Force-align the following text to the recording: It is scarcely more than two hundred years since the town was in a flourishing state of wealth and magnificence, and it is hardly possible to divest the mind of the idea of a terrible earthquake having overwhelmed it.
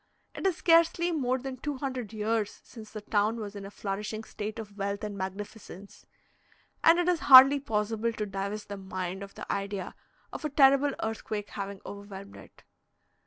It 0.33 0.47
is 0.47 0.55
scarcely 0.57 1.11
more 1.11 1.37
than 1.37 1.57
two 1.57 1.77
hundred 1.77 2.11
years 2.11 2.59
since 2.63 2.89
the 2.89 3.01
town 3.01 3.37
was 3.39 3.55
in 3.55 3.67
a 3.67 3.69
flourishing 3.69 4.23
state 4.23 4.57
of 4.57 4.75
wealth 4.75 5.03
and 5.03 5.15
magnificence, 5.15 6.07
and 6.83 6.97
it 6.97 7.07
is 7.07 7.19
hardly 7.19 7.59
possible 7.59 8.11
to 8.13 8.25
divest 8.25 8.69
the 8.69 8.77
mind 8.77 9.21
of 9.21 9.35
the 9.35 9.45
idea 9.53 9.93
of 10.33 10.43
a 10.43 10.49
terrible 10.49 10.93
earthquake 11.03 11.51
having 11.51 11.81
overwhelmed 11.85 12.35
it. 12.37 12.63